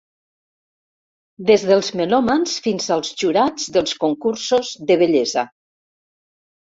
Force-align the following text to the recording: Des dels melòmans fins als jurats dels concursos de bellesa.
Des 1.49 1.65
dels 1.71 1.91
melòmans 1.99 2.55
fins 2.67 2.89
als 2.97 3.13
jurats 3.25 3.69
dels 3.79 3.95
concursos 4.07 4.73
de 4.89 4.99
bellesa. 5.03 5.45